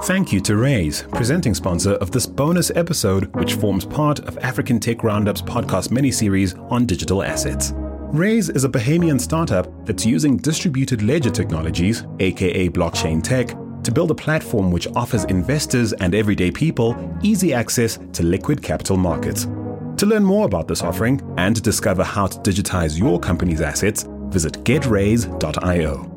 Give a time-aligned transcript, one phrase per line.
[0.00, 4.80] Thank you to Raise, presenting sponsor of this bonus episode, which forms part of African
[4.80, 7.72] Tech Roundup's podcast mini-series on digital assets.
[7.76, 14.10] Raise is a Bahamian startup that's using distributed ledger technologies, aka blockchain tech, to build
[14.10, 19.44] a platform which offers investors and everyday people easy access to liquid capital markets.
[19.98, 24.04] To learn more about this offering and to discover how to digitize your company's assets,
[24.30, 26.08] visit getraise.io.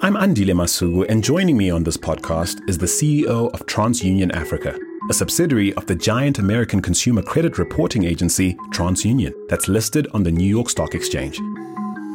[0.00, 4.78] I'm Andile Masuku, and joining me on this podcast is the CEO of TransUnion Africa,
[5.10, 10.30] a subsidiary of the giant American consumer credit reporting agency TransUnion, that's listed on the
[10.30, 11.40] New York Stock Exchange.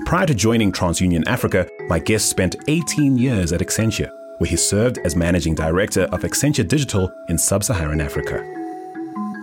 [0.05, 5.00] Prior to joining TransUnion Africa, my guest spent 18 years at Accenture, where he served
[5.00, 8.50] as managing director of Accenture Digital in sub Saharan Africa.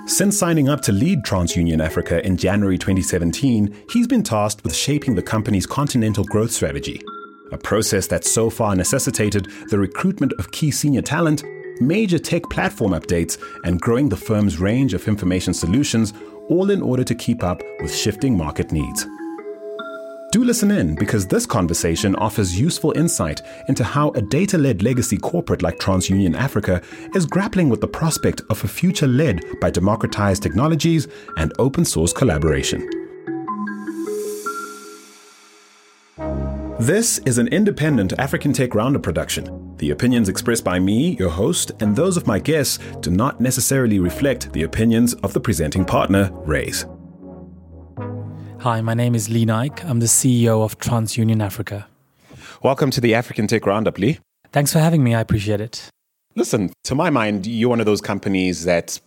[0.06, 5.14] Since signing up to lead TransUnion Africa in January 2017, he's been tasked with shaping
[5.14, 7.02] the company's continental growth strategy,
[7.52, 11.42] a process that so far necessitated the recruitment of key senior talent,
[11.80, 16.12] major tech platform updates, and growing the firm's range of information solutions,
[16.48, 19.06] all in order to keep up with shifting market needs.
[20.32, 25.16] Do listen in because this conversation offers useful insight into how a data led legacy
[25.16, 26.80] corporate like TransUnion Africa
[27.16, 32.12] is grappling with the prospect of a future led by democratized technologies and open source
[32.12, 32.99] collaboration.
[36.90, 39.76] This is an independent African Tech Roundup production.
[39.76, 44.00] The opinions expressed by me, your host, and those of my guests do not necessarily
[44.00, 46.86] reflect the opinions of the presenting partner, Raise.
[48.58, 49.84] Hi, my name is Lee Naik.
[49.84, 51.86] I'm the CEO of TransUnion Africa.
[52.60, 54.18] Welcome to the African Tech Roundup, Lee.
[54.50, 55.14] Thanks for having me.
[55.14, 55.88] I appreciate it.
[56.34, 59.00] Listen, to my mind, you're one of those companies that's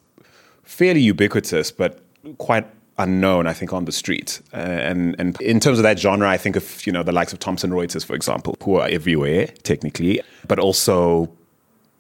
[0.64, 2.00] fairly ubiquitous, but
[2.38, 2.66] quite
[2.98, 4.42] unknown, I think, on the street.
[4.54, 7.34] Uh, and and in terms of that genre, I think of you know the likes
[7.34, 11.30] of Thomson Reuters, for example, who are everywhere technically, but also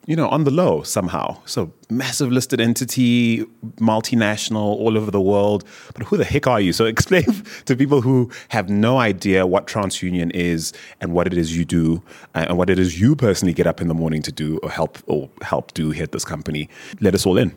[0.06, 1.38] you know, on the low somehow.
[1.46, 3.46] So massive listed entity,
[3.78, 5.64] multinational, all over the world.
[5.94, 6.74] But who the heck are you?
[6.74, 7.26] So explain
[7.66, 12.04] to people who have no idea what TransUnion is and what it is you do
[12.36, 14.70] uh, and what it is you personally get up in the morning to do or
[14.70, 16.70] help or help do at this company.
[17.00, 17.56] Let us all in.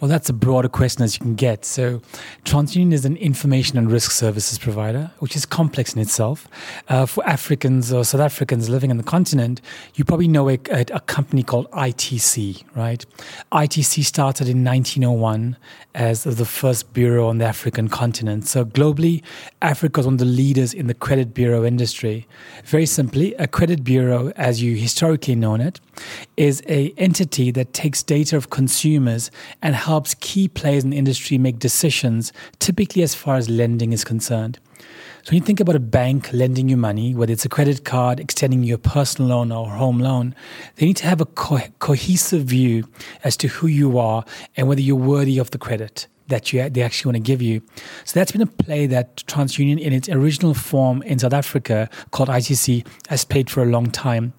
[0.00, 1.64] Well, that's a broader question as you can get.
[1.64, 2.02] So,
[2.44, 6.48] TransUnion is an information and risk services provider, which is complex in itself.
[6.88, 9.60] Uh, for Africans or South Africans living in the continent,
[9.94, 13.06] you probably know a, a, a, company called ITC, right?
[13.52, 15.56] ITC started in 1901
[15.94, 18.48] as the first bureau on the African continent.
[18.48, 19.22] So, globally,
[19.62, 22.26] Africa is one of the leaders in the credit bureau industry.
[22.64, 25.78] Very simply, a credit bureau, as you historically known it,
[26.36, 29.30] is a entity that takes data of consumers
[29.62, 34.04] and helps key players in the industry make decisions, typically as far as lending is
[34.04, 34.58] concerned.
[35.22, 38.20] So when you think about a bank lending you money, whether it's a credit card,
[38.20, 40.34] extending you a personal loan or home loan,
[40.76, 42.86] they need to have a co- cohesive view
[43.22, 44.24] as to who you are
[44.56, 47.62] and whether you're worthy of the credit that you they actually want to give you.
[48.04, 52.28] So that's been a play that TransUnion, in its original form in South Africa, called
[52.28, 54.32] ITC, has played for a long time.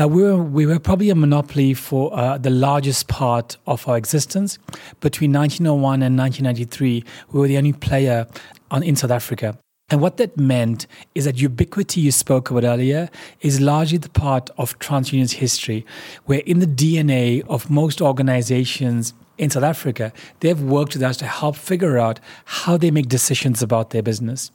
[0.00, 3.96] Uh, we were we were probably a monopoly for uh, the largest part of our
[3.96, 4.58] existence.
[5.00, 8.26] Between 1901 and 1993, we were the only player
[8.70, 9.58] on, in South Africa.
[9.90, 13.10] And what that meant is that ubiquity you spoke about earlier
[13.42, 15.84] is largely the part of TransUnion's history,
[16.24, 21.26] where in the DNA of most organizations in South Africa, they've worked with us to
[21.26, 24.50] help figure out how they make decisions about their business.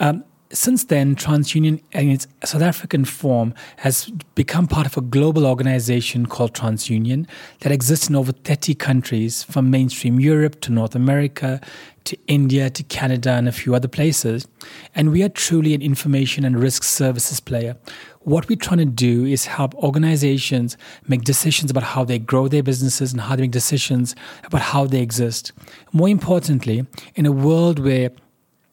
[0.00, 5.46] Um, since then, TransUnion in its South African form has become part of a global
[5.46, 7.26] organization called TransUnion
[7.60, 11.60] that exists in over 30 countries, from mainstream Europe to North America
[12.04, 14.46] to India to Canada and a few other places.
[14.94, 17.76] And we are truly an information and risk services player.
[18.20, 20.76] What we're trying to do is help organizations
[21.08, 24.14] make decisions about how they grow their businesses and how they make decisions
[24.44, 25.52] about how they exist.
[25.92, 28.10] More importantly, in a world where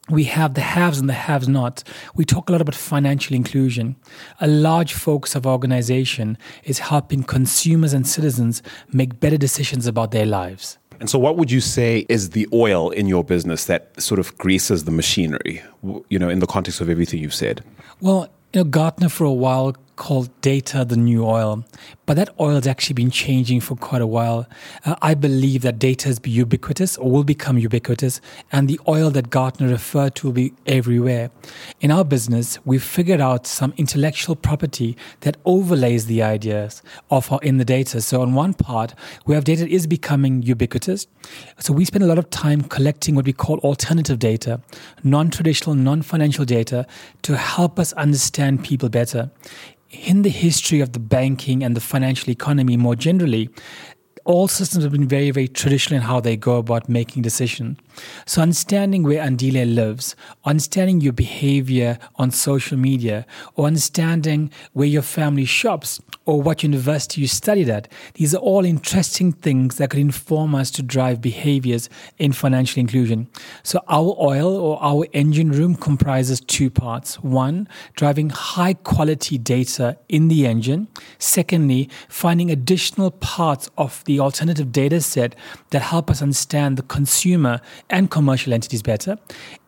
[0.09, 1.83] we have the haves and the haves not.
[2.15, 3.95] We talk a lot about financial inclusion.
[4.41, 8.61] A large focus of our organization is helping consumers and citizens
[8.91, 10.77] make better decisions about their lives.
[10.99, 14.37] And so, what would you say is the oil in your business that sort of
[14.37, 15.61] greases the machinery,
[16.09, 17.63] you know, in the context of everything you've said?
[18.01, 21.63] Well, you know, Gartner for a while called data the new oil,
[22.07, 24.47] but that oil has actually been changing for quite a while.
[24.85, 29.29] Uh, I believe that data is ubiquitous or will become ubiquitous, and the oil that
[29.29, 31.29] Gartner referred to will be everywhere.
[31.81, 36.81] In our business, we've figured out some intellectual property that overlays the ideas
[37.11, 38.01] of our, in the data.
[38.01, 38.95] So on one part,
[39.25, 41.07] we have data is becoming ubiquitous.
[41.59, 44.61] So we spend a lot of time collecting what we call alternative data,
[45.03, 46.87] non-traditional, non-financial data,
[47.23, 49.29] to help us understand people better
[49.89, 53.49] in the history of the banking and the financial economy more generally,
[54.25, 57.77] all systems have been very, very traditional in how they go about making decisions.
[58.25, 60.15] So, understanding where Andile lives,
[60.45, 63.25] understanding your behavior on social media,
[63.55, 68.63] or understanding where your family shops, or what university you studied at, these are all
[68.63, 73.27] interesting things that could inform us to drive behaviors in financial inclusion.
[73.63, 77.19] So, our oil or our engine room comprises two parts.
[77.23, 80.87] One, driving high quality data in the engine.
[81.17, 85.35] Secondly, finding additional parts of the alternative data set
[85.71, 89.17] that help us understand the consumer and commercial entities better,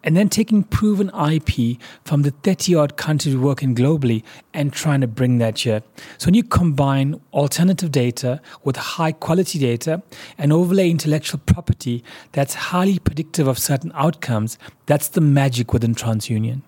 [0.03, 4.73] and then taking proven IP from the 30 odd countries we work in globally and
[4.73, 5.81] trying to bring that here.
[6.17, 10.01] So when you combine alternative data with high quality data
[10.37, 16.61] and overlay intellectual property that's highly predictive of certain outcomes, that's the magic within TransUnion.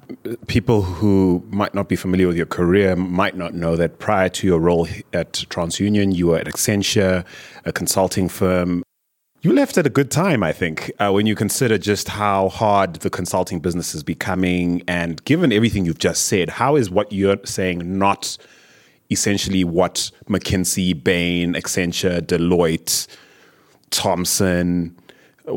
[0.47, 4.47] People who might not be familiar with your career might not know that prior to
[4.47, 7.25] your role at TransUnion, you were at Accenture,
[7.65, 8.83] a consulting firm.
[9.44, 12.95] You left at a good time, I think, uh, when you consider just how hard
[12.95, 14.84] the consulting business is becoming.
[14.88, 18.38] And given everything you've just said, how is what you're saying not
[19.12, 23.06] essentially what McKinsey, Bain, Accenture, Deloitte,
[23.90, 24.98] Thomson,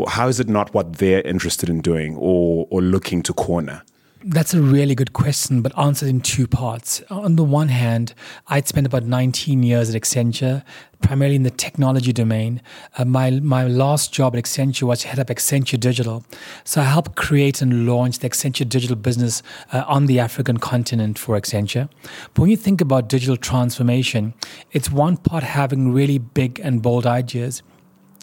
[0.09, 3.85] how is it not what they're interested in doing or, or looking to corner?
[4.25, 7.03] That's a really good question, but answered in two parts.
[7.11, 8.15] On the one hand,
[8.49, 10.65] I'd spent about 19 years at Accenture,
[11.03, 12.63] primarily in the technology domain.
[12.97, 16.25] Uh, my, my last job at Accenture was to head up Accenture Digital.
[16.65, 19.43] So I helped create and launch the Accenture Digital business
[19.73, 21.89] uh, on the African continent for Accenture.
[22.33, 24.33] But when you think about digital transformation,
[24.73, 27.63] it's one part having really big and bold ideas.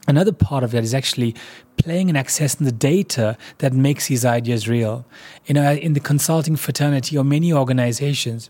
[0.07, 1.33] Another part of that is actually
[1.77, 5.05] playing and accessing the data that makes these ideas real.
[5.45, 8.49] You know, in the consulting fraternity or many organizations,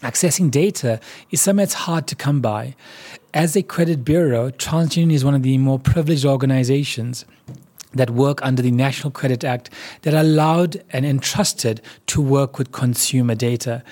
[0.00, 0.98] accessing data
[1.30, 2.74] is something that's hard to come by.
[3.32, 7.24] As a credit bureau, TransUnion is one of the more privileged organizations
[7.94, 9.70] that work under the National Credit Act
[10.02, 13.82] that are allowed and entrusted to work with consumer data.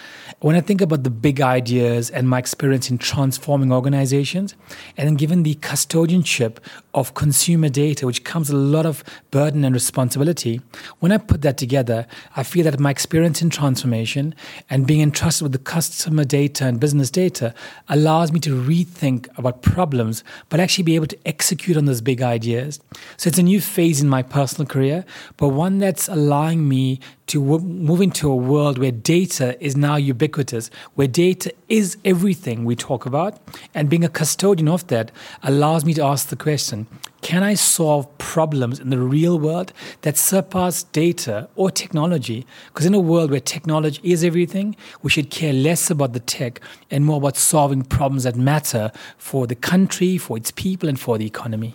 [0.41, 4.55] When I think about the big ideas and my experience in transforming organizations,
[4.97, 6.59] and then given the custodianship
[6.95, 10.61] of consumer data, which comes a lot of burden and responsibility,
[11.01, 12.07] when I put that together,
[12.37, 14.35] I feel that my experience in transformation
[14.71, 17.55] and being entrusted with the customer data and business data
[17.89, 22.23] allows me to rethink about problems, but actually be able to execute on those big
[22.23, 22.81] ideas.
[23.17, 25.05] So it's a new phase phase in my personal career,
[25.37, 29.97] but one that's allowing me to w- move into a world where data is now
[29.97, 33.39] ubiquitous, where data is everything we talk about.
[33.75, 35.11] And being a custodian of that
[35.43, 36.87] allows me to ask the question
[37.23, 39.73] can I solve problems in the real world
[40.03, 42.47] that surpass data or technology?
[42.69, 46.61] Because in a world where technology is everything, we should care less about the tech
[46.91, 51.19] and more about solving problems that matter for the country, for its people, and for
[51.19, 51.75] the economy.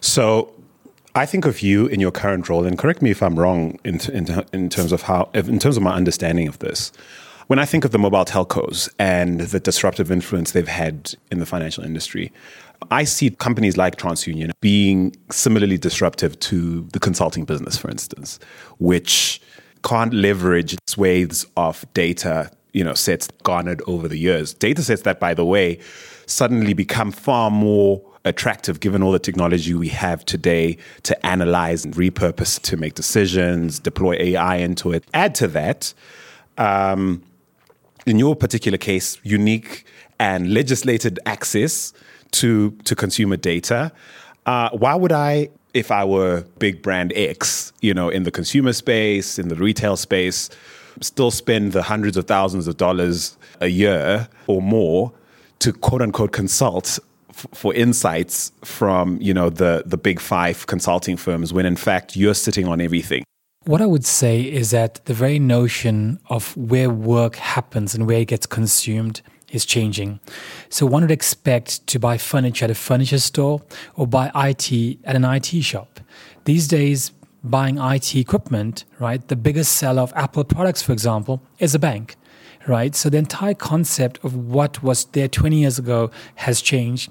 [0.00, 0.52] So,
[1.16, 3.98] I think of you in your current role, and correct me if I'm wrong in,
[4.12, 6.92] in, in terms of how, in terms of my understanding of this.
[7.46, 11.46] When I think of the mobile telcos and the disruptive influence they've had in the
[11.46, 12.32] financial industry,
[12.90, 18.38] I see companies like TransUnion being similarly disruptive to the consulting business, for instance,
[18.78, 19.40] which
[19.84, 24.52] can't leverage swathes of data, you know, sets garnered over the years.
[24.52, 25.78] Data sets that, by the way,
[26.26, 31.94] suddenly become far more attractive given all the technology we have today to analyze and
[31.94, 35.04] repurpose to make decisions, deploy AI into it.
[35.14, 35.94] Add to that,
[36.58, 37.22] um,
[38.04, 39.86] in your particular case, unique
[40.18, 41.92] and legislated access
[42.32, 43.92] to to consumer data.
[44.44, 48.72] Uh, why would I, if I were big brand X, you know, in the consumer
[48.72, 50.50] space, in the retail space,
[51.00, 55.12] still spend the hundreds of thousands of dollars a year or more
[55.60, 56.98] to quote unquote consult
[57.52, 62.34] for insights from you know the the big five consulting firms when in fact you're
[62.34, 63.22] sitting on everything
[63.66, 68.20] what I would say is that the very notion of where work happens and where
[68.20, 70.20] it gets consumed is changing.
[70.68, 73.62] So one would expect to buy furniture at a furniture store
[73.96, 75.98] or buy IT at an IT shop.
[76.44, 77.10] These days,
[77.42, 82.14] buying IT equipment, right, the biggest seller of Apple products, for example, is a bank
[82.66, 82.94] right?
[82.94, 87.10] So the entire concept of what was there 20 years ago has changed.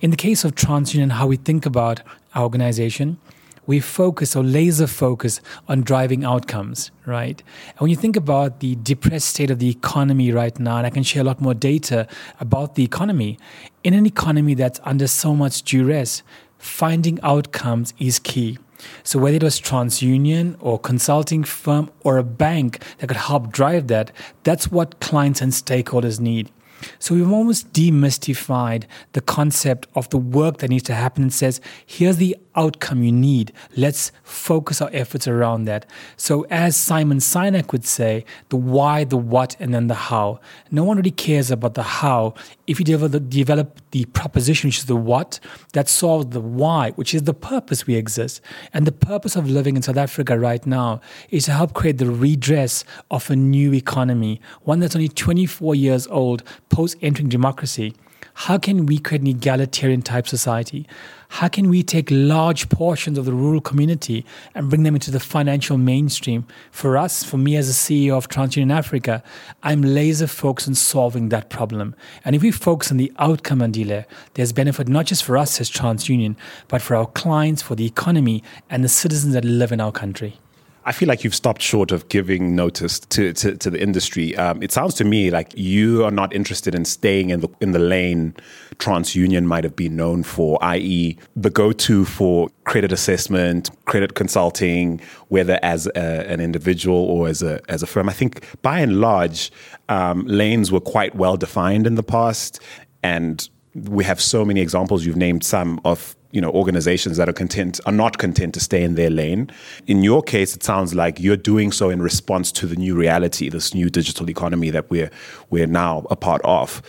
[0.00, 2.00] In the case of TransUnion, how we think about
[2.34, 3.18] our organization,
[3.66, 7.42] we focus or laser focus on driving outcomes, right?
[7.68, 10.90] And when you think about the depressed state of the economy right now, and I
[10.90, 12.06] can share a lot more data
[12.40, 13.38] about the economy,
[13.82, 16.22] in an economy that's under so much duress,
[16.58, 18.58] finding outcomes is key.
[19.02, 23.88] So whether it was TransUnion or consulting firm or a bank that could help drive
[23.88, 24.12] that,
[24.42, 26.50] that's what clients and stakeholders need.
[26.98, 31.60] So we've almost demystified the concept of the work that needs to happen and says,
[31.86, 33.52] here's the outcome you need.
[33.76, 35.86] Let's focus our efforts around that.
[36.16, 40.40] So, as Simon Sinek would say, the why, the what, and then the how.
[40.70, 42.34] No one really cares about the how.
[42.66, 45.40] If you develop the, develop the proposition, which is the what,
[45.72, 48.40] that solves the why, which is the purpose we exist.
[48.72, 52.10] And the purpose of living in South Africa right now is to help create the
[52.10, 57.94] redress of a new economy, one that's only 24 years old, post entering democracy.
[58.34, 60.86] How can we create an egalitarian type society?
[61.28, 65.20] How can we take large portions of the rural community and bring them into the
[65.20, 66.44] financial mainstream?
[66.72, 69.22] For us, for me as a CEO of TransUnion Africa,
[69.62, 71.94] I'm laser focused on solving that problem.
[72.24, 75.70] And if we focus on the outcome, Andile, there's benefit not just for us as
[75.70, 76.34] TransUnion,
[76.66, 80.38] but for our clients, for the economy, and the citizens that live in our country.
[80.86, 84.36] I feel like you've stopped short of giving notice to, to, to the industry.
[84.36, 87.72] Um, it sounds to me like you are not interested in staying in the in
[87.72, 88.34] the lane
[88.76, 95.58] TransUnion might have been known for, i.e., the go-to for credit assessment, credit consulting, whether
[95.62, 98.08] as a, an individual or as a as a firm.
[98.08, 99.50] I think by and large,
[99.88, 102.60] um, lanes were quite well defined in the past,
[103.02, 105.06] and we have so many examples.
[105.06, 108.82] You've named some of you know organizations that are content are not content to stay
[108.82, 109.50] in their lane.
[109.86, 113.48] In your case, it sounds like you're doing so in response to the new reality,
[113.48, 115.10] this new digital economy that we're
[115.50, 116.82] we're now a part of.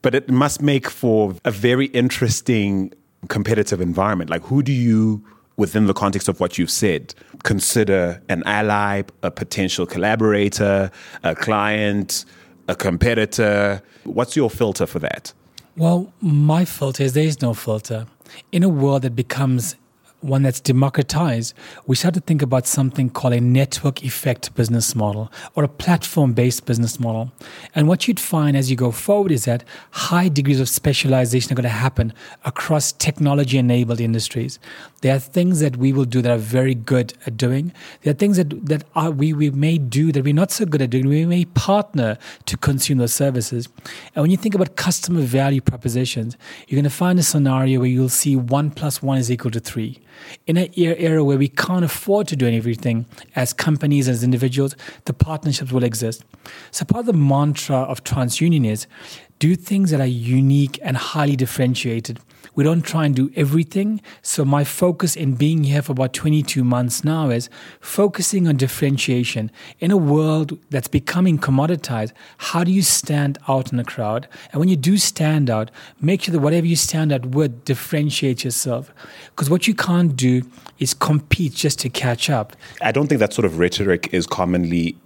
[0.00, 2.92] But it must make for a very interesting
[3.28, 4.30] competitive environment.
[4.30, 5.22] Like, who do you
[5.56, 10.90] within the context of what you've said, consider an ally, a potential collaborator,
[11.22, 12.24] a client,
[12.68, 13.82] a competitor?
[14.04, 15.34] What's your filter for that?
[15.76, 18.06] Well, my filter is there is no filter.
[18.52, 19.76] In a world that becomes
[20.20, 21.54] one that's democratized,
[21.86, 26.32] we start to think about something called a network effect business model or a platform
[26.32, 27.32] based business model.
[27.74, 31.54] And what you'd find as you go forward is that high degrees of specialization are
[31.54, 32.12] going to happen
[32.44, 34.58] across technology enabled industries.
[35.06, 37.72] There are things that we will do that are very good at doing.
[38.02, 40.82] There are things that, that are, we, we may do that we're not so good
[40.82, 41.06] at doing.
[41.06, 43.68] We may partner to consume those services.
[44.16, 46.36] And when you think about customer value propositions,
[46.66, 49.60] you're going to find a scenario where you'll see one plus one is equal to
[49.60, 50.00] three.
[50.48, 55.12] In an era where we can't afford to do everything as companies, as individuals, the
[55.12, 56.24] partnerships will exist.
[56.72, 58.88] So part of the mantra of TransUnion is
[59.38, 62.18] do things that are unique and highly differentiated.
[62.56, 64.00] We don't try and do everything.
[64.22, 67.48] So my focus in being here for about 22 months now is
[67.80, 69.52] focusing on differentiation.
[69.78, 74.26] In a world that's becoming commoditized, how do you stand out in a crowd?
[74.50, 75.70] And when you do stand out,
[76.00, 78.90] make sure that whatever you stand out with differentiates yourself.
[79.30, 80.42] Because what you can't do
[80.78, 82.56] is compete just to catch up.
[82.80, 84.96] I don't think that sort of rhetoric is commonly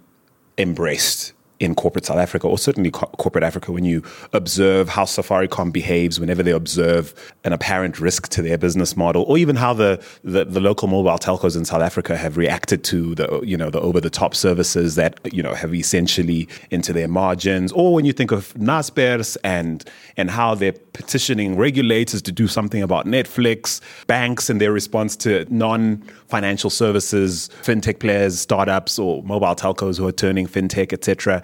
[0.57, 4.03] embraced in corporate South Africa, or certainly co- corporate Africa, when you
[4.33, 7.13] observe how Safaricom behaves whenever they observe
[7.43, 11.19] an apparent risk to their business model, or even how the, the, the local mobile
[11.19, 14.95] telcos in South Africa have reacted to the you know the over the top services
[14.95, 19.85] that you know have essentially into their margins, or when you think of Naspers and
[20.17, 25.45] and how they're petitioning regulators to do something about Netflix, banks and their response to
[25.53, 31.43] non financial services, fintech players, startups, or mobile telcos who are turning fintech, etc.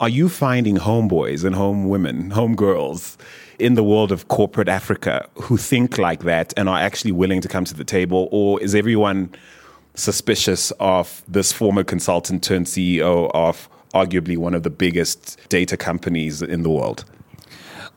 [0.00, 3.18] Are you finding homeboys and home women, home girls
[3.58, 7.48] in the world of corporate Africa who think like that and are actually willing to
[7.48, 8.28] come to the table?
[8.30, 9.30] Or is everyone
[9.94, 16.42] suspicious of this former consultant turned CEO of arguably one of the biggest data companies
[16.42, 17.04] in the world?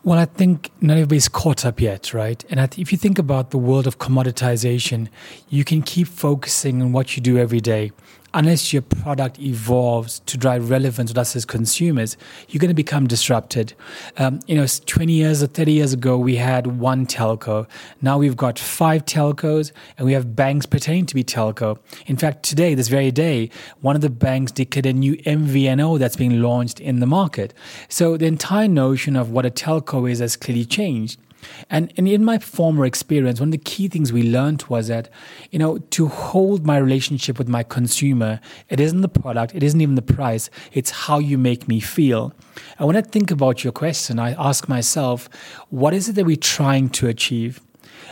[0.03, 2.43] Well, I think not everybody's caught up yet, right?
[2.49, 5.09] And if you think about the world of commoditization,
[5.49, 7.91] you can keep focusing on what you do every day
[8.33, 12.17] unless your product evolves to drive relevance with us as consumers,
[12.49, 13.73] you're going to become disrupted.
[14.17, 17.67] Um, you know, 20 years or 30 years ago, we had one telco.
[18.01, 21.77] Now we've got five telcos and we have banks pretending to be telco.
[22.07, 23.49] In fact, today, this very day,
[23.81, 27.53] one of the banks declared a new MVNO that's being launched in the market.
[27.89, 31.19] So the entire notion of what a telco is has clearly changed.
[31.69, 35.09] And, and in my former experience, one of the key things we learned was that,
[35.51, 39.81] you know, to hold my relationship with my consumer, it isn't the product, it isn't
[39.81, 42.33] even the price, it's how you make me feel.
[42.77, 45.29] And when I think about your question, I ask myself,
[45.69, 47.61] what is it that we're trying to achieve?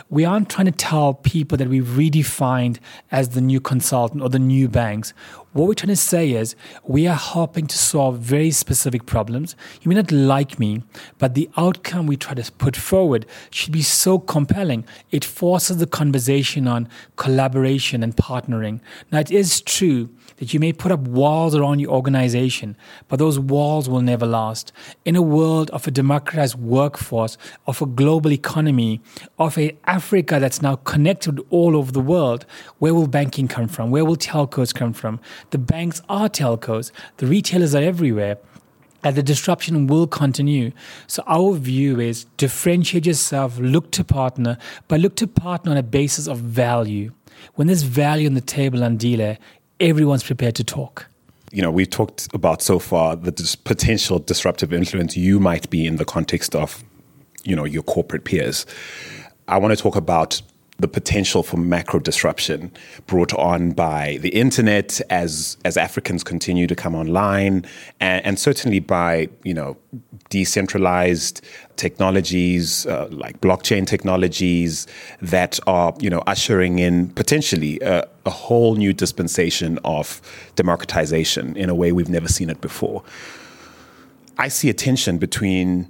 [0.08, 2.78] We aren't trying to tell people that we've redefined
[3.10, 5.12] as the new consultant or the new banks.
[5.52, 9.56] What we're trying to say is we are helping to solve very specific problems.
[9.82, 10.84] You may not like me,
[11.18, 14.84] but the outcome we try to put forward should be so compelling.
[15.10, 18.80] It forces the conversation on collaboration and partnering.
[19.10, 20.08] Now, it is true
[20.40, 22.76] that you may put up walls around your organization,
[23.08, 24.72] but those walls will never last.
[25.04, 29.00] In a world of a democratized workforce, of a global economy,
[29.38, 32.46] of a Africa that's now connected all over the world,
[32.78, 33.90] where will banking come from?
[33.90, 35.20] Where will telcos come from?
[35.50, 36.90] The banks are telcos.
[37.18, 38.38] The retailers are everywhere
[39.02, 40.72] and the disruption will continue.
[41.06, 45.82] So our view is differentiate yourself, look to partner, but look to partner on a
[45.82, 47.12] basis of value.
[47.54, 49.38] When there's value on the table Andile,
[49.80, 51.06] everyone's prepared to talk.
[51.52, 55.86] You know, we've talked about so far the dis- potential disruptive influence you might be
[55.86, 56.84] in the context of,
[57.42, 58.66] you know, your corporate peers.
[59.48, 60.40] I want to talk about
[60.78, 62.72] the potential for macro disruption
[63.06, 67.66] brought on by the internet as as Africans continue to come online,
[68.00, 69.76] and, and certainly by you know
[70.30, 71.44] decentralized
[71.76, 74.86] technologies uh, like blockchain technologies
[75.20, 80.22] that are you know ushering in potentially a, a whole new dispensation of
[80.56, 83.02] democratization in a way we've never seen it before.
[84.38, 85.86] I see a tension between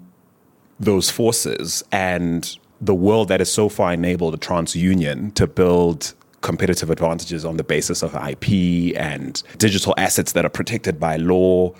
[0.80, 6.90] those forces and the world that has so far enabled a TransUnion to build competitive
[6.90, 11.74] advantages on the basis of IP and digital assets that are protected by law.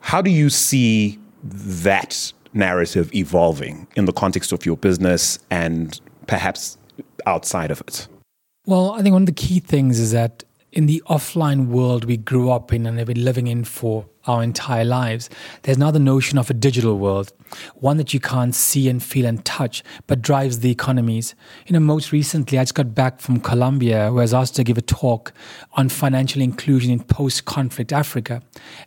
[0.00, 6.78] How do you see that narrative evolving in the context of your business and perhaps
[7.26, 8.08] outside of it?
[8.66, 12.16] Well, I think one of the key things is that in the offline world we
[12.16, 15.30] grew up in and have been living in for our entire lives,
[15.62, 17.32] there's now the notion of a digital world,
[17.76, 21.34] one that you can't see and feel and touch, but drives the economies.
[21.66, 24.64] You know, most recently, I just got back from Colombia, where I was asked to
[24.64, 25.32] give a talk
[25.72, 28.42] on financial inclusion in post conflict Africa.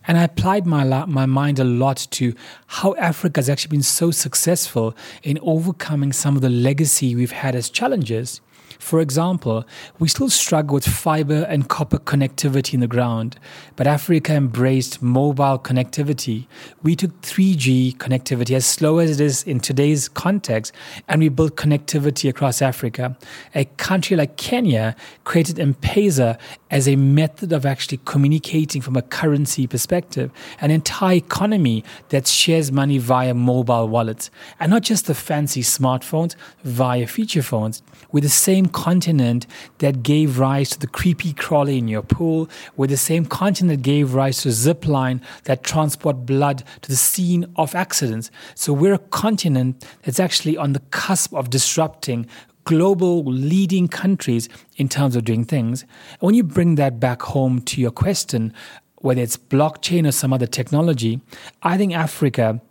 [0.07, 2.35] And I applied my, my mind a lot to
[2.67, 7.55] how Africa has actually been so successful in overcoming some of the legacy we've had
[7.55, 8.41] as challenges.
[8.81, 9.63] For example,
[10.00, 13.38] we still struggle with fiber and copper connectivity in the ground,
[13.75, 16.47] but Africa embraced mobile connectivity.
[16.81, 20.73] We took 3G connectivity as slow as it is in today's context,
[21.07, 23.15] and we built connectivity across Africa.
[23.53, 26.39] A country like Kenya created M Pesa
[26.71, 32.71] as a method of actually communicating from a currency perspective, an entire economy that shares
[32.71, 37.84] money via mobile wallets, and not just the fancy smartphones, via feature phones.
[38.12, 39.45] With the same continent
[39.77, 44.13] that gave rise to the creepy crawly in your pool, with the same continent gave
[44.13, 48.31] rise to Zipline that transport blood to the scene of accidents.
[48.55, 52.27] So we're a continent that's actually on the cusp of disrupting
[52.63, 55.81] global leading countries in terms of doing things.
[55.81, 58.53] And when you bring that back home to your question,
[58.97, 61.21] whether it's blockchain or some other technology,
[61.63, 62.62] I think Africa,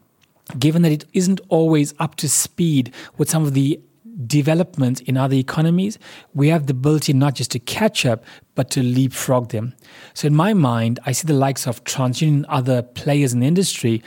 [0.58, 3.80] given that it isn't always up to speed with some of the
[4.26, 5.98] development in other economies,
[6.34, 9.74] we have the ability not just to catch up, but to leapfrog them.
[10.14, 13.46] So, in my mind, I see the likes of TransUnion and other players in the
[13.46, 14.02] industry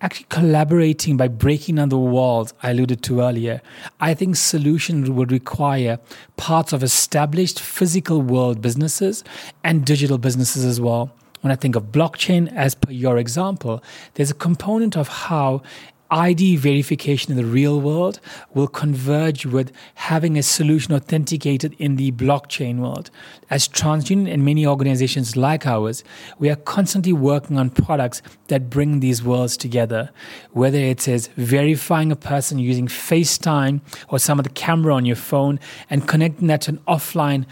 [0.00, 3.62] actually collaborating by breaking down the walls I alluded to earlier.
[4.00, 5.98] I think solutions would require
[6.36, 9.24] parts of established physical world businesses
[9.64, 11.12] and digital businesses as well.
[11.40, 13.82] When I think of blockchain, as per your example,
[14.14, 15.62] there's a component of how
[16.10, 18.20] ID verification in the real world
[18.54, 23.10] will converge with having a solution authenticated in the blockchain world.
[23.50, 26.04] As TransUnion and many organizations like ours,
[26.38, 30.10] we are constantly working on products that bring these worlds together.
[30.52, 35.16] Whether it is verifying a person using FaceTime or some of the camera on your
[35.16, 35.58] phone
[35.90, 37.46] and connecting that to an offline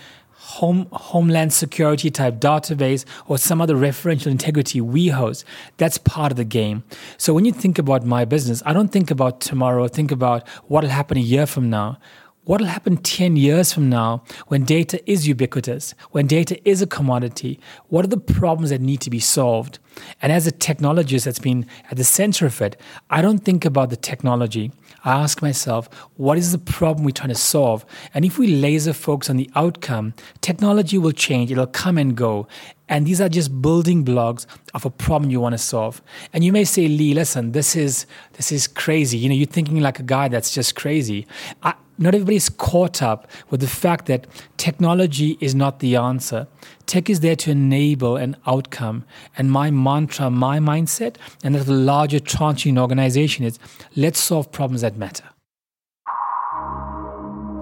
[0.45, 5.45] home, homeland security type database or some other referential integrity we host.
[5.79, 6.85] That's part of the game.
[7.17, 10.91] So when you think about my business, I don't think about tomorrow, think about what'll
[10.91, 11.99] happen a year from now.
[12.45, 17.59] What'll happen 10 years from now when data is ubiquitous, when data is a commodity?
[17.89, 19.79] What are the problems that need to be solved?
[20.21, 22.79] And as a technologist that's been at the center of it,
[23.09, 24.73] I don't think about the technology.
[25.05, 27.85] I ask myself, what is the problem we're trying to solve?
[28.15, 32.49] And if we laser focus on the outcome, technology will change, it'll come and go.
[32.89, 36.03] And these are just building blocks of a problem you want to solve.
[36.33, 39.17] And you may say, Lee, listen, this is this is crazy.
[39.17, 41.27] You know, you're thinking like a guy that's just crazy.
[41.63, 44.27] I, not everybody's caught up with the fact that
[44.57, 46.47] technology is not the answer.
[46.87, 49.05] Tech is there to enable an outcome.
[49.39, 53.59] And my mantra, my mindset, and that the larger TransUnion organization is
[53.97, 55.25] let's solve problems that matter.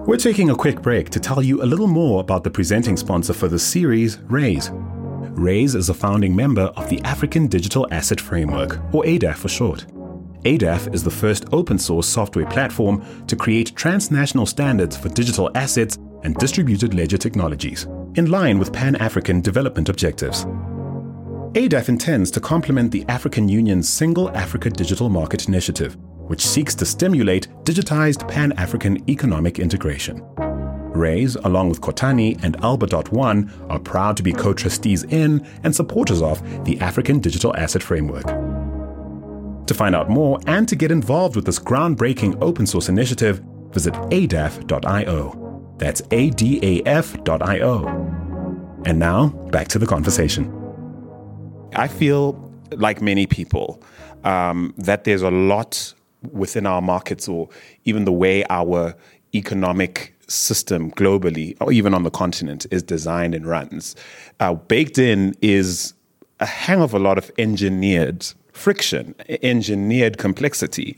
[0.05, 3.31] We're taking a quick break to tell you a little more about the presenting sponsor
[3.31, 4.69] for the series, Raise.
[4.73, 9.85] Raise is a founding member of the African Digital Asset Framework, or ADAF for short.
[10.45, 15.97] ADAF is the first open source software platform to create transnational standards for digital assets
[16.23, 20.43] and distributed ledger technologies, in line with Pan African development objectives.
[21.53, 25.95] ADAF intends to complement the African Union's Single Africa Digital Market Initiative,
[26.27, 30.21] which seeks to stimulate digitized Pan African economic integration.
[30.93, 36.21] Raise, along with Kotani and Alba.one, are proud to be co trustees in and supporters
[36.21, 38.52] of the African Digital Asset Framework.
[39.67, 43.93] To find out more and to get involved with this groundbreaking open source initiative, visit
[43.93, 45.75] adaf.io.
[45.77, 47.87] That's A-D-A-F.io.
[48.85, 50.51] And now, back to the conversation.
[51.75, 53.81] I feel, like many people,
[54.23, 55.93] um, that there's a lot
[56.31, 57.49] within our markets or
[57.85, 58.95] even the way our
[59.35, 63.95] economic system globally or even on the continent is designed and runs.
[64.39, 65.93] Uh, baked in is
[66.39, 70.97] a hang of a lot of engineered friction, engineered complexity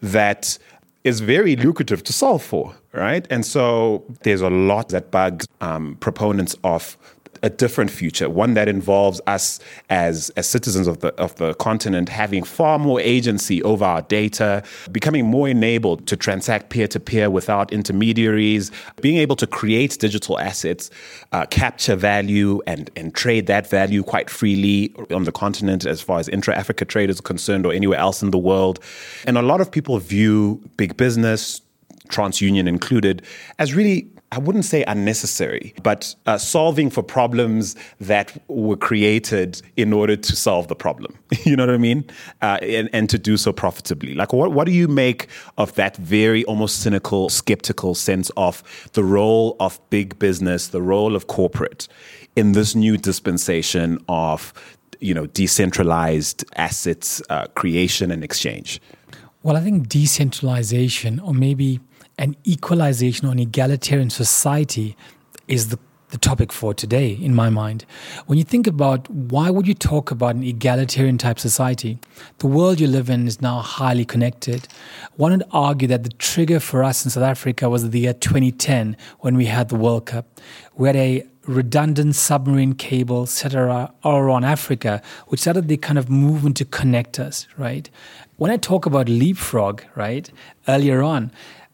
[0.00, 0.58] that
[1.04, 3.26] is very lucrative to solve for, right?
[3.28, 6.96] And so there's a lot that bugs um, proponents of
[7.42, 9.58] a different future, one that involves us
[9.90, 14.62] as, as citizens of the, of the continent having far more agency over our data,
[14.92, 20.38] becoming more enabled to transact peer to peer without intermediaries, being able to create digital
[20.38, 20.90] assets,
[21.32, 26.18] uh, capture value, and, and trade that value quite freely on the continent as far
[26.20, 28.78] as intra Africa trade is concerned or anywhere else in the world.
[29.26, 31.60] And a lot of people view big business,
[32.08, 33.22] TransUnion included,
[33.58, 39.92] as really I wouldn't say unnecessary, but uh, solving for problems that were created in
[39.92, 41.14] order to solve the problem.
[41.44, 42.04] you know what I mean?
[42.40, 44.14] Uh, and, and to do so profitably.
[44.14, 48.62] Like, what, what do you make of that very almost cynical, skeptical sense of
[48.94, 51.86] the role of big business, the role of corporate
[52.34, 54.54] in this new dispensation of,
[54.98, 58.80] you know, decentralized assets uh, creation and exchange?
[59.42, 61.80] Well, I think decentralization, or maybe
[62.22, 64.96] an equalization or an egalitarian society
[65.48, 65.78] is the,
[66.10, 67.84] the topic for today, in my mind.
[68.26, 71.98] When you think about why would you talk about an egalitarian type society?
[72.38, 74.68] The world you live in is now highly connected.
[75.16, 78.96] One would argue that the trigger for us in South Africa was the year 2010
[79.18, 80.40] when we had the World Cup.
[80.76, 86.56] We had a redundant submarine cable set around Africa, which started the kind of movement
[86.58, 87.90] to connect us, right?
[88.36, 90.30] When I talk about leapfrog, right,
[90.68, 91.32] earlier on,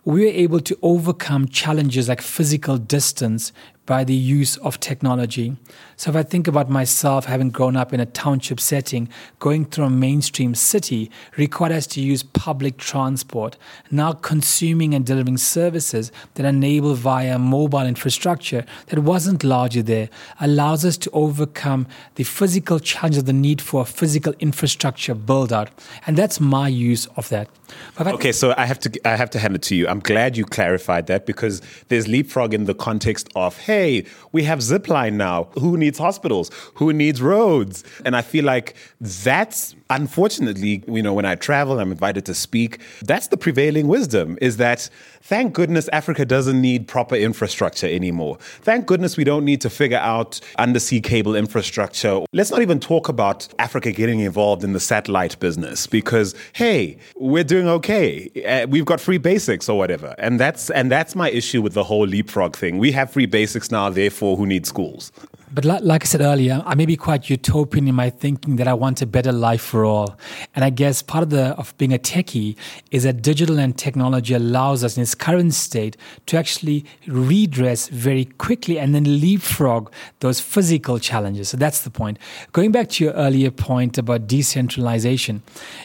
[0.09, 3.53] we were able to overcome challenges like physical distance
[3.85, 5.55] by the use of technology.
[5.97, 9.85] So, if I think about myself having grown up in a township setting, going through
[9.85, 13.59] a mainstream city required us to use public transport,
[13.90, 20.09] now consuming and delivering services that enable via mobile infrastructure that wasn't largely there,
[20.40, 25.53] allows us to overcome the physical challenge of the need for a physical infrastructure build
[25.53, 25.68] out.
[26.07, 27.51] And that's my use of that.
[28.00, 29.88] Okay, so I have to I have to hand it to you.
[29.88, 34.61] I'm glad you clarified that because there's leapfrog in the context of hey we have
[34.61, 35.44] Zipline now.
[35.59, 36.50] Who needs hospitals?
[36.74, 37.85] Who needs roads?
[38.04, 42.81] And I feel like that's unfortunately, you know, when I travel, I'm invited to speak.
[43.02, 44.88] That's the prevailing wisdom is that
[45.22, 48.38] thank goodness Africa doesn't need proper infrastructure anymore.
[48.40, 52.20] Thank goodness we don't need to figure out undersea cable infrastructure.
[52.33, 57.44] Let's not even talk about Africa getting involved in the satellite business because hey, we're
[57.44, 58.31] doing okay.
[58.47, 60.14] Uh, we've got free basics or whatever.
[60.18, 62.79] And that's and that's my issue with the whole leapfrog thing.
[62.79, 65.11] We have free basics now, therefore who needs schools?
[65.51, 68.75] But like I said earlier, I may be quite utopian in my thinking that I
[68.75, 70.19] want a better life for all.
[70.55, 72.57] And I guess part of the of being a techie
[72.91, 78.27] is that digital and technology allows us in its current state to actually redress very
[78.27, 81.49] quickly and then leapfrog those physical challenges.
[81.49, 82.19] So that's the point.
[82.53, 85.43] Going back to your earlier point about decentralization,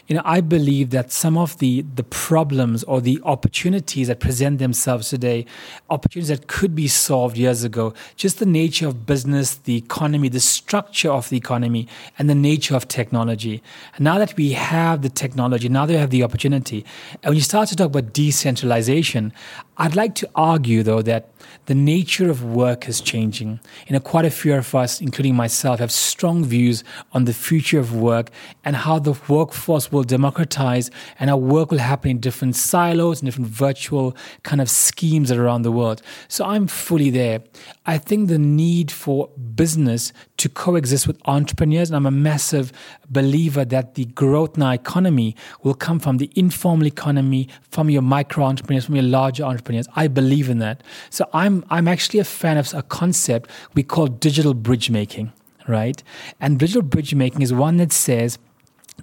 [0.08, 4.58] you know, I believe that some of the the problems or the opportunities that present
[4.58, 5.46] themselves today,
[5.88, 10.40] opportunities that could be solved years ago, just the nature of business the economy, the
[10.40, 11.88] structure of the economy,
[12.18, 13.62] and the nature of technology.
[13.94, 16.84] And now that we have the technology, now that we have the opportunity,
[17.22, 19.32] and when you start to talk about decentralization,
[19.76, 21.30] I'd like to argue, though, that
[21.66, 23.58] the nature of work is changing.
[23.88, 27.80] You know, quite a few of us, including myself, have strong views on the future
[27.80, 28.30] of work
[28.64, 33.26] and how the workforce will democratize and how work will happen in different silos and
[33.26, 36.02] different virtual kind of schemes around the world.
[36.28, 37.42] So I'm fully there.
[37.84, 42.72] I think the need for business to coexist with entrepreneurs, and I'm a massive
[43.10, 48.02] believer that the growth in our economy will come from the informal economy, from your
[48.02, 49.88] micro entrepreneurs, from your larger entrepreneurs entrepreneurs.
[49.96, 50.82] I believe in that.
[51.10, 55.32] So I'm I'm actually a fan of a concept we call digital bridge making,
[55.68, 56.02] right?
[56.40, 58.38] And digital bridge making is one that says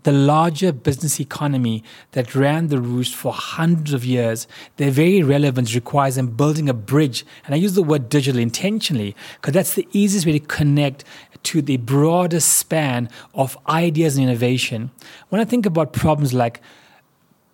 [0.04, 4.48] the larger business economy that ran the roost for hundreds of years,
[4.78, 7.26] their very relevance requires them building a bridge.
[7.46, 11.04] And I use the word digital intentionally because that's the easiest way to connect
[11.44, 14.92] to the broader span of ideas and innovation.
[15.28, 16.62] When I think about problems like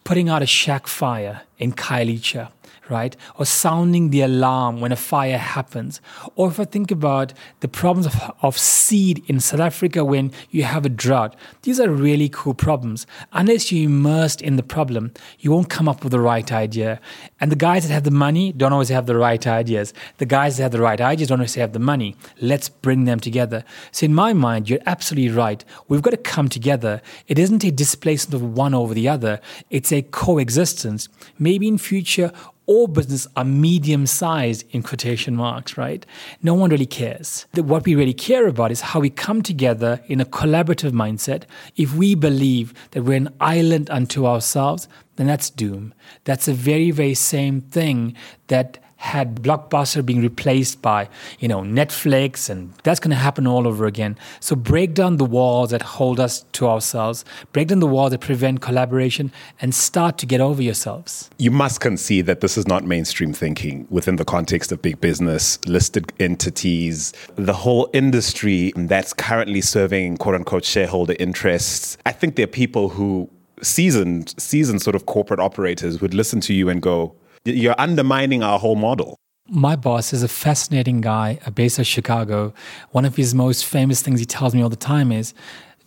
[0.07, 2.49] putting out a shack fire in Khayelitsha,
[2.89, 3.15] right?
[3.37, 6.01] Or sounding the alarm when a fire happens.
[6.35, 10.63] Or if I think about the problems of, of seed in South Africa when you
[10.63, 13.07] have a drought, these are really cool problems.
[13.33, 16.99] Unless you're immersed in the problem, you won't come up with the right idea.
[17.39, 19.93] And the guys that have the money don't always have the right ideas.
[20.17, 22.15] The guys that have the right ideas don't always have the money.
[22.41, 23.63] Let's bring them together.
[23.91, 25.63] So, in my mind, you're absolutely right.
[25.87, 27.01] We've got to come together.
[27.27, 31.09] It isn't a displacement of one over the other, it's a coexistence.
[31.37, 32.31] Maybe in future,
[32.67, 36.05] all business are medium sized in quotation marks, right?
[36.43, 37.47] No one really cares.
[37.55, 41.43] What we really care about is how we come together in a collaborative mindset.
[41.77, 45.93] If we believe that we're an island unto ourselves, then that's doom.
[46.25, 48.15] That's the very, very same thing
[48.47, 51.07] that had Blockbuster being replaced by,
[51.39, 54.17] you know, Netflix, and that's going to happen all over again.
[54.39, 58.21] So break down the walls that hold us to ourselves, break down the walls that
[58.21, 59.31] prevent collaboration,
[59.61, 61.29] and start to get over yourselves.
[61.37, 65.63] You must concede that this is not mainstream thinking within the context of big business,
[65.65, 71.97] listed entities, the whole industry that's currently serving quote unquote shareholder interests.
[72.05, 73.29] I think there are people who
[73.61, 77.15] seasoned, seasoned sort of corporate operators would listen to you and go,
[77.55, 79.17] you're undermining our whole model.
[79.49, 82.53] My boss is a fascinating guy uh, based out of Chicago.
[82.91, 85.33] One of his most famous things he tells me all the time is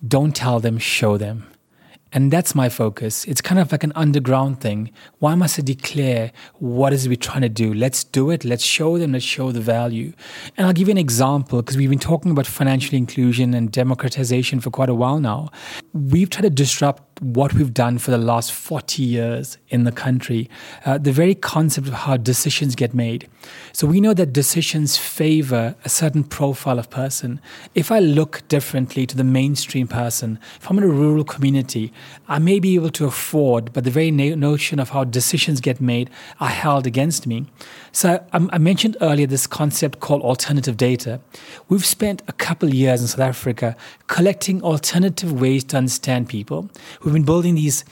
[0.07, 1.47] don't tell them, show them.
[2.13, 3.25] And that's my focus.
[3.27, 4.91] It's kind of like an underground thing.
[5.21, 7.73] Why must I declare what is we trying to do?
[7.73, 8.45] Let's do it.
[8.45, 9.13] Let's show them.
[9.13, 10.13] Let's show the value.
[10.57, 14.61] And I'll give you an example because we've been talking about financial inclusion and democratization
[14.61, 15.51] for quite a while now.
[15.93, 20.49] We've tried to disrupt what we've done for the last 40 years in the country,
[20.87, 23.29] uh, the very concept of how decisions get made.
[23.73, 27.41] So we know that decisions favor a certain profile of person.
[27.75, 31.93] If I look differently to the mainstream person, if I'm in a rural community,
[32.27, 36.09] I may be able to afford, but the very notion of how decisions get made
[36.41, 37.47] are held against me.
[37.93, 41.21] So um, I mentioned earlier this concept called alternative data.
[41.69, 43.77] We've spent a couple years in South Africa
[44.07, 46.71] collecting alternative ways to understand people.
[47.03, 47.85] We've been building these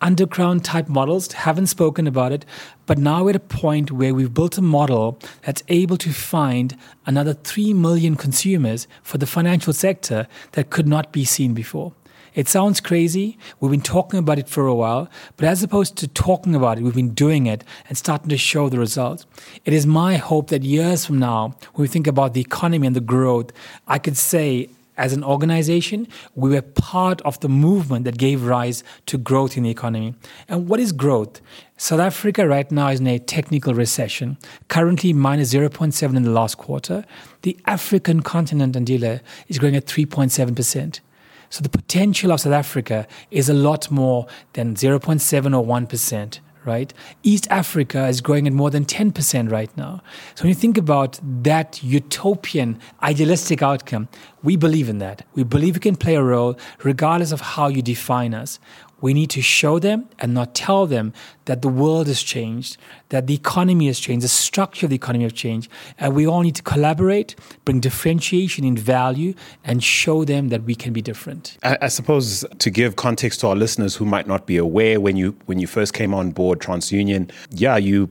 [0.00, 2.44] underground type models, haven't spoken about it,
[2.84, 6.76] but now we're at a point where we've built a model that's able to find
[7.06, 11.92] another 3 million consumers for the financial sector that could not be seen before.
[12.34, 13.38] It sounds crazy.
[13.60, 16.82] We've been talking about it for a while, but as opposed to talking about it,
[16.82, 19.24] we've been doing it and starting to show the results.
[19.64, 22.96] It is my hope that years from now, when we think about the economy and
[22.96, 23.52] the growth,
[23.86, 28.84] I could say, as an organization, we were part of the movement that gave rise
[29.06, 30.14] to growth in the economy.
[30.48, 31.40] And what is growth?
[31.76, 36.58] South Africa right now is in a technical recession, currently minus 0.7 in the last
[36.58, 37.04] quarter.
[37.42, 41.00] The African continent, Andile, is growing at 3.7%.
[41.54, 46.94] So the potential of South Africa is a lot more than 0.7 or 1% right?
[47.22, 50.02] East Africa is growing at more than 10% right now.
[50.34, 54.08] So when you think about that utopian, idealistic outcome,
[54.42, 55.26] we believe in that.
[55.34, 58.58] We believe we can play a role regardless of how you define us.
[59.04, 61.12] We need to show them and not tell them
[61.44, 62.78] that the world has changed,
[63.10, 66.40] that the economy has changed, the structure of the economy has changed, and we all
[66.40, 67.36] need to collaborate,
[67.66, 71.58] bring differentiation in value, and show them that we can be different.
[71.62, 75.18] I, I suppose to give context to our listeners who might not be aware, when
[75.18, 78.08] you when you first came on board TransUnion, yeah, you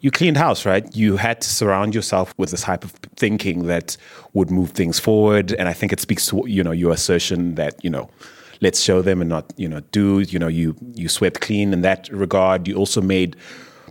[0.00, 0.84] you cleaned house, right?
[0.94, 3.96] You had to surround yourself with this type of thinking that
[4.34, 5.52] would move things forward.
[5.54, 8.10] And I think it speaks to you know your assertion that you know
[8.60, 11.82] let's show them and not you know do you know you you swept clean in
[11.82, 12.68] that regard.
[12.68, 13.36] You also made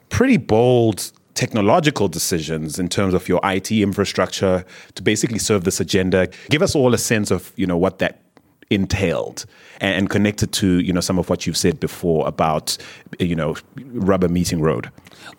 [0.10, 6.27] pretty bold technological decisions in terms of your IT infrastructure to basically serve this agenda.
[6.49, 8.21] Give us all a sense of you know what that
[8.69, 9.45] entailed
[9.80, 12.77] and, connected to you know some of what you've said before about
[13.19, 13.56] you know
[13.93, 14.89] rubber meeting road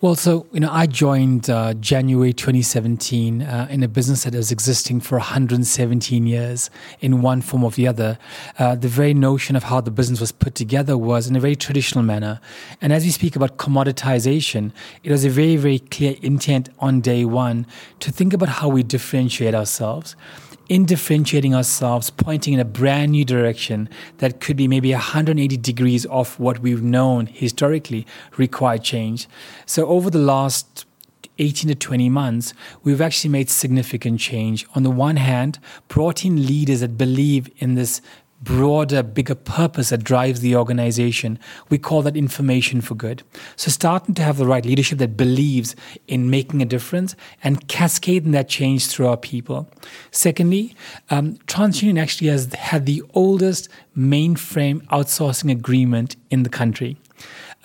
[0.01, 4.51] well so you know i joined uh, january 2017 uh, in a business that is
[4.51, 6.69] existing for 117 years
[7.01, 8.17] in one form or the other.
[8.57, 11.55] Uh, the very notion of how the business was put together was in a very
[11.55, 12.39] traditional manner.
[12.81, 14.71] And as we speak about commoditization
[15.03, 17.65] it was a very very clear intent on day one
[17.99, 20.15] to think about how we differentiate ourselves
[20.69, 26.05] in differentiating ourselves, pointing in a brand new direction that could be maybe 180 degrees
[26.05, 28.05] off what we've known historically
[28.37, 29.27] required change.
[29.65, 30.85] So over the last
[31.39, 32.53] 18 to 20 months,
[32.83, 34.65] we've actually made significant change.
[34.75, 38.01] On the one hand, brought in leaders that believe in this
[38.41, 41.37] broader, bigger purpose that drives the organization.
[41.69, 43.23] We call that information for good.
[43.55, 45.75] So starting to have the right leadership that believes
[46.07, 49.69] in making a difference and cascading that change through our people.
[50.11, 50.75] Secondly,
[51.09, 56.97] um, TransUnion actually has had the oldest mainframe outsourcing agreement in the country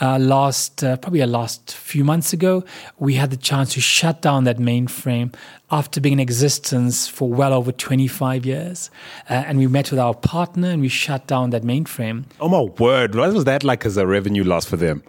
[0.01, 2.65] uh, last uh, probably a last few months ago,
[2.99, 5.35] we had the chance to shut down that mainframe
[5.71, 8.91] after being in existence for well over 25 years.
[9.31, 12.25] Uh, and we met with our partner and we shut down that mainframe.
[12.41, 13.15] Oh my word!
[13.15, 15.03] What was that like as a revenue loss for them?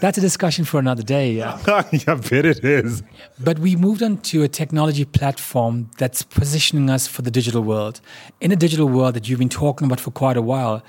[0.00, 1.32] That's a discussion for another day.
[1.32, 1.58] Yeah.
[1.66, 1.82] I
[2.14, 3.02] bet it is.
[3.40, 8.00] But we moved on to a technology platform that's positioning us for the digital world.
[8.40, 10.82] In a digital world that you've been talking about for quite a while,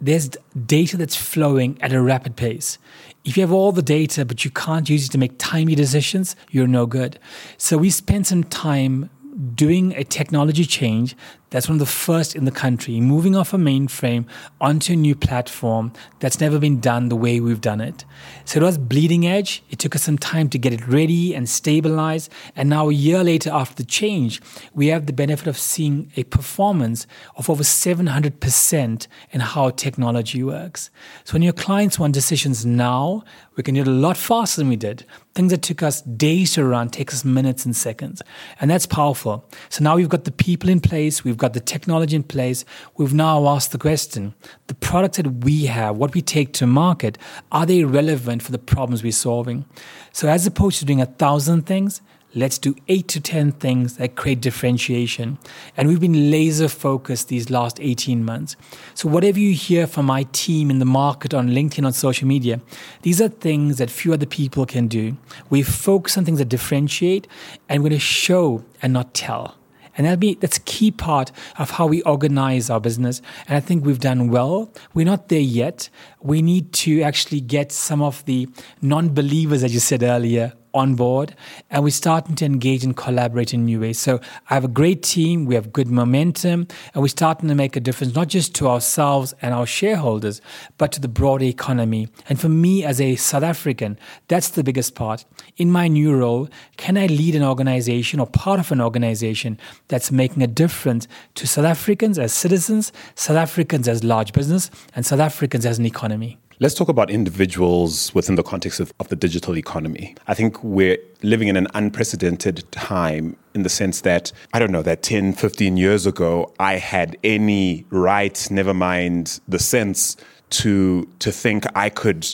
[0.00, 0.30] there's
[0.66, 2.78] data that's flowing at a rapid pace.
[3.24, 6.36] If you have all the data, but you can't use it to make timely decisions,
[6.50, 7.18] you're no good.
[7.56, 9.10] So we spent some time
[9.54, 11.16] doing a technology change
[11.50, 14.26] that's one of the first in the country, moving off a mainframe
[14.60, 18.04] onto a new platform that's never been done the way we've done it.
[18.44, 19.62] So it was bleeding edge.
[19.70, 22.28] It took us some time to get it ready and stabilize.
[22.54, 24.42] And now, a year later, after the change,
[24.74, 27.06] we have the benefit of seeing a performance
[27.36, 30.90] of over 700% in how technology works.
[31.24, 33.24] So when your clients want decisions now,
[33.56, 35.04] we can do it a lot faster than we did.
[35.34, 38.22] Things that took us days to run takes us minutes and seconds.
[38.60, 39.44] And that's powerful.
[39.68, 42.64] So now we've got the people in place, we've got the technology in place.
[42.96, 44.34] We've now asked the question
[44.66, 47.16] the products that we have, what we take to market,
[47.52, 49.64] are they relevant for the problems we're solving?
[50.12, 52.02] So as opposed to doing a thousand things,
[52.34, 55.38] Let's do eight to 10 things that create differentiation.
[55.78, 58.54] And we've been laser focused these last 18 months.
[58.92, 62.60] So, whatever you hear from my team in the market, on LinkedIn, on social media,
[63.00, 65.16] these are things that few other people can do.
[65.48, 67.26] We focus on things that differentiate
[67.66, 69.57] and we're going to show and not tell.
[69.98, 73.20] And that'll be that's a key part of how we organize our business.
[73.46, 74.72] And I think we've done well.
[74.94, 75.90] We're not there yet.
[76.22, 78.48] We need to actually get some of the
[78.80, 81.34] non-believers, as you said earlier, on board
[81.70, 83.98] and we're starting to engage and collaborate in new ways.
[83.98, 87.76] So I have a great team, we have good momentum, and we're starting to make
[87.76, 90.40] a difference, not just to ourselves and our shareholders,
[90.78, 92.08] but to the broader economy.
[92.28, 95.24] And for me as a South African, that's the biggest part.
[95.56, 100.10] In my new role, can I lead an organization or part of an organization that's
[100.10, 105.20] making a difference to South Africans as citizens, South Africans as large business, and South
[105.20, 106.38] Africans as an economy?
[106.60, 110.16] Let's talk about individuals within the context of, of the digital economy.
[110.26, 114.82] I think we're living in an unprecedented time in the sense that, I don't know,
[114.82, 120.16] that 10, 15 years ago, I had any right, never mind the sense,
[120.50, 122.26] to, to think I could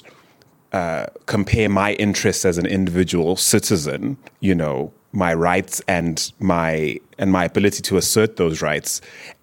[0.73, 7.31] uh, compare my interests as an individual citizen, you know, my rights and my and
[7.31, 9.01] my ability to assert those rights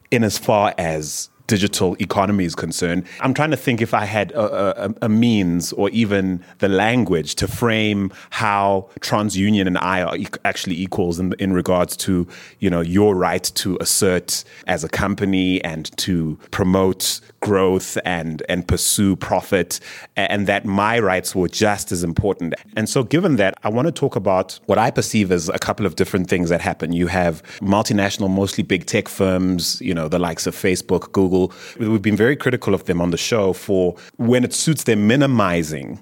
[0.10, 3.04] in as far as digital economy is concerned.
[3.20, 7.36] I'm trying to think if I had a, a, a, means or even the language
[7.36, 12.26] to frame how TransUnion and I are e- actually equals in, in regards to
[12.60, 18.66] you know your right to assert as a company and to promote growth and and
[18.66, 19.82] pursue profit,
[20.16, 22.54] and that my rights were just as important.
[22.78, 25.86] And so, given that, I want to talk about what I perceive as a couple
[25.86, 26.94] of different things that happen.
[26.94, 31.41] You have multinational, mostly big tech firms, you know, the likes of Facebook, Google
[31.80, 36.00] We've been very critical of them on the show for when it suits them minimizing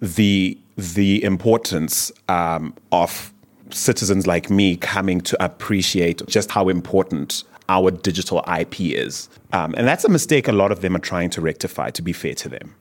[0.00, 3.32] the the importance um, of
[3.70, 9.28] citizens like me coming to appreciate just how important our digital IP is.
[9.52, 12.12] Um, and that's a mistake a lot of them are trying to rectify, to be
[12.12, 12.74] fair to them.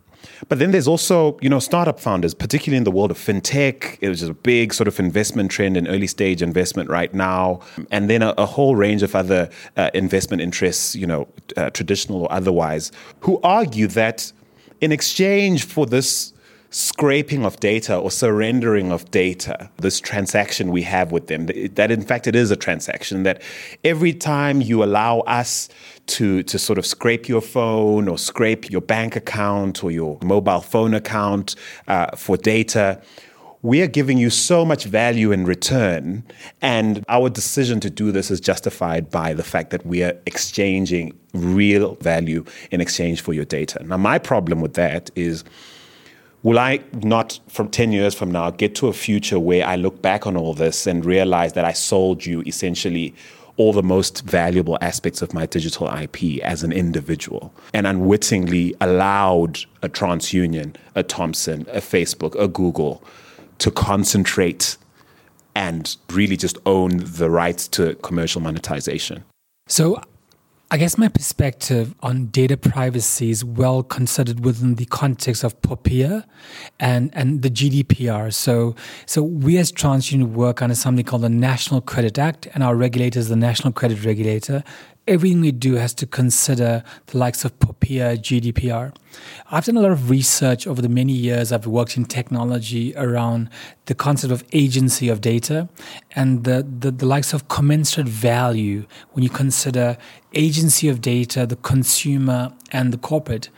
[0.48, 3.98] But then there's also, you know, startup founders, particularly in the world of fintech.
[4.02, 7.62] It was a big sort of investment trend in early stage investment right now.
[7.92, 12.24] And then a, a whole range of other uh, investment interests, you know, uh, traditional
[12.24, 14.32] or otherwise, who argue that
[14.82, 16.34] in exchange for this
[16.72, 22.02] scraping of data or surrendering of data, this transaction we have with them, that in
[22.02, 23.42] fact it is a transaction, that
[23.84, 25.68] every time you allow us
[26.06, 30.62] to, to sort of scrape your phone or scrape your bank account or your mobile
[30.62, 31.56] phone account
[31.88, 33.02] uh, for data,
[33.62, 36.24] we are giving you so much value in return.
[36.62, 41.18] And our decision to do this is justified by the fact that we are exchanging
[41.34, 43.84] real value in exchange for your data.
[43.84, 45.44] Now, my problem with that is
[46.44, 50.02] will I not, from 10 years from now, get to a future where I look
[50.02, 53.14] back on all this and realize that I sold you essentially
[53.58, 59.60] all the most valuable aspects of my digital IP as an individual and unwittingly allowed
[59.82, 63.04] a TransUnion, a Thomson, a Facebook, a Google
[63.58, 64.78] to concentrate
[65.56, 69.26] and really just own the rights to commercial monetization.
[69.68, 70.02] So
[70.72, 76.26] I guess my perspective on data privacy is well considered within the context of POPIA
[76.80, 78.32] and, and the GDPR.
[78.32, 78.76] So,
[79.08, 83.18] so we as TransUnion work under something called the National Credit Act, and our regulator
[83.18, 84.64] is the National Credit Regulator
[85.10, 88.96] everything we do has to consider the likes of POPIA, GDPR.
[89.50, 93.50] I've done a lot of research over the many years I've worked in technology around
[93.88, 95.68] the concept of agency of data
[96.12, 99.98] and the, the, the likes of commensurate value when you consider
[100.36, 103.50] agency of data, the consumer, and the corporate.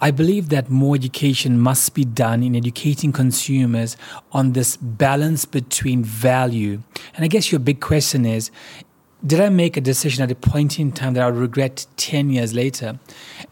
[0.00, 3.98] I believe that more education must be done in educating consumers
[4.32, 6.82] on this balance between value.
[7.14, 8.50] And I guess your big question is
[9.26, 12.30] did I make a decision at a point in time that I would regret 10
[12.30, 12.98] years later?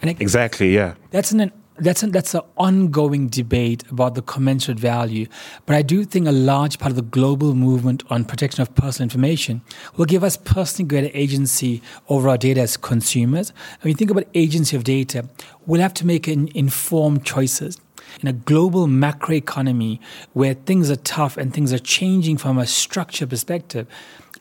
[0.00, 0.94] And it, exactly, yeah.
[1.10, 5.26] That's an that's an, that's an ongoing debate about the commensurate value.
[5.64, 9.06] But I do think a large part of the global movement on protection of personal
[9.06, 9.62] information
[9.96, 13.52] will give us personally greater agency over our data as consumers.
[13.80, 15.28] When you think about agency of data,
[15.66, 17.78] we'll have to make an informed choices
[18.20, 19.98] in a global macroeconomy
[20.34, 23.86] where things are tough and things are changing from a structure perspective,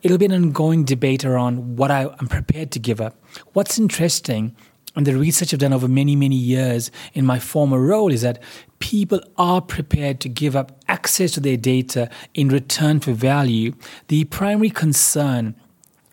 [0.02, 3.16] it'll be an ongoing debate around what I, am prepared to give up.
[3.52, 4.54] What's interesting,
[4.94, 8.42] and the research I've done over many, many years in my former role, is that
[8.78, 13.72] people are prepared to give up access to their data in return for value.
[14.08, 15.54] The primary concern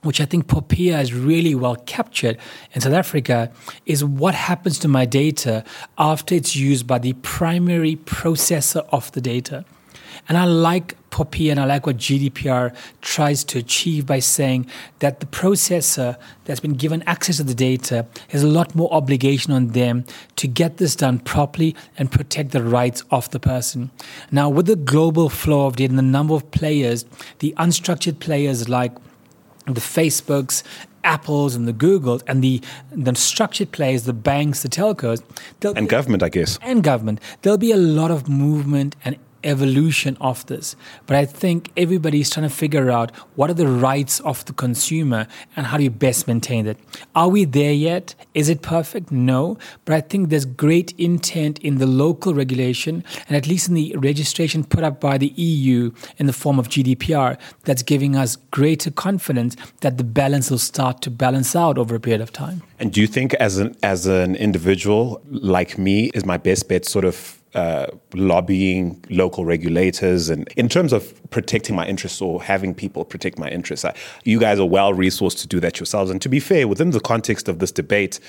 [0.01, 2.37] which I think Popia has really well captured
[2.73, 3.51] in South Africa,
[3.85, 5.63] is what happens to my data
[5.97, 9.65] after it's used by the primary processor of the data.
[10.29, 14.67] And I like POPIA and I like what GDPR tries to achieve by saying
[14.99, 19.51] that the processor that's been given access to the data has a lot more obligation
[19.51, 20.05] on them
[20.35, 23.89] to get this done properly and protect the rights of the person.
[24.31, 27.05] Now, with the global flow of data and the number of players,
[27.39, 28.93] the unstructured players like
[29.65, 30.63] the Facebooks,
[31.03, 32.61] Apples, and the Googles, and the
[32.91, 35.23] the structured players, the banks, the telcos,
[35.63, 37.19] and government, I guess, and government.
[37.41, 40.75] There'll be a lot of movement and evolution of this.
[41.05, 45.27] But I think everybody's trying to figure out what are the rights of the consumer
[45.55, 46.77] and how do you best maintain it.
[47.15, 48.15] Are we there yet?
[48.33, 49.11] Is it perfect?
[49.11, 49.57] No.
[49.85, 53.95] But I think there's great intent in the local regulation and at least in the
[53.97, 58.91] registration put up by the EU in the form of GDPR that's giving us greater
[58.91, 62.61] confidence that the balance will start to balance out over a period of time.
[62.79, 66.85] And do you think as an as an individual like me is my best bet
[66.85, 72.75] sort of uh, lobbying local regulators and in terms of protecting my interests or having
[72.75, 73.83] people protect my interests.
[73.85, 76.11] I, you guys are well resourced to do that yourselves.
[76.11, 78.19] And to be fair, within the context of this debate,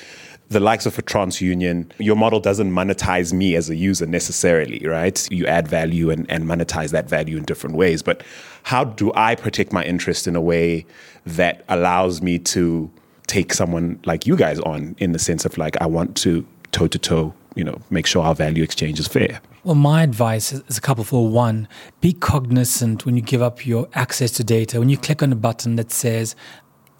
[0.49, 5.31] the likes of a TransUnion, your model doesn't monetize me as a user necessarily, right?
[5.31, 8.03] You add value and, and monetize that value in different ways.
[8.03, 8.23] But
[8.65, 10.87] how do I protect my interest in a way
[11.25, 12.91] that allows me to
[13.27, 16.89] take someone like you guys on in the sense of like, I want to toe
[16.89, 19.41] to toe you know, make sure our value exchange is fair?
[19.65, 21.69] Well, my advice is a couple for one,
[22.01, 24.79] be cognizant when you give up your access to data.
[24.79, 26.35] When you click on a button that says,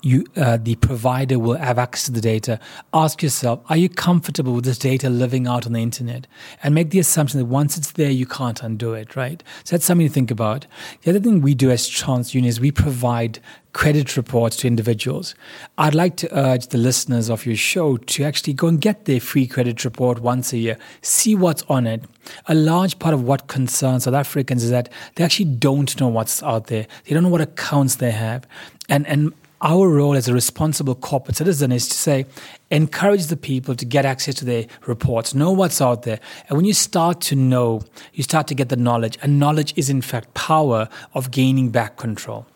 [0.03, 2.59] you, uh, the provider will have access to the data.
[2.93, 6.27] Ask yourself, are you comfortable with this data living out on the internet?
[6.63, 9.43] And make the assumption that once it's there, you can't undo it, right?
[9.65, 10.67] So that's something to think about.
[11.03, 13.41] The other thing we do as TransUnion is we provide
[13.73, 15.35] credit reports to individuals.
[15.79, 19.21] I'd like to urge the listeners of your show to actually go and get their
[19.21, 22.05] free credit report once a year, see what's on it.
[22.47, 26.43] A large part of what concerns South Africans is that they actually don't know what's
[26.43, 26.87] out there.
[27.05, 28.47] They don't know what accounts they have.
[28.89, 29.33] And, and
[29.63, 32.27] our role as a responsible corporate citizen is to say,
[32.71, 36.19] encourage the people to get access to their reports, know what's out there.
[36.49, 37.83] And when you start to know,
[38.15, 39.19] you start to get the knowledge.
[39.23, 42.47] And knowledge is, in fact, power of gaining back control.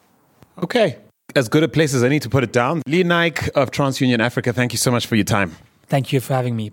[0.62, 0.98] Okay.
[1.36, 2.82] As good a place as any to put it down.
[2.86, 5.56] Lee Naik of TransUnion Africa, thank you so much for your time.
[5.86, 6.70] Thank you for having me.